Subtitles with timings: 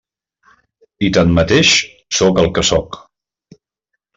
[1.09, 1.73] I tanmateix,
[2.21, 2.99] sóc el que sóc.